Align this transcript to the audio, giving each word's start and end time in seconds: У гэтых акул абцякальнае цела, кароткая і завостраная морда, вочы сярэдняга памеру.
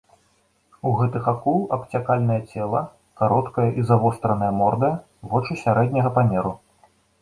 У 0.91 0.93
гэтых 1.01 1.23
акул 1.33 1.59
абцякальнае 1.77 2.39
цела, 2.55 2.81
кароткая 3.23 3.69
і 3.79 3.89
завостраная 3.93 4.51
морда, 4.65 4.93
вочы 5.35 5.63
сярэдняга 5.65 6.09
памеру. 6.21 6.61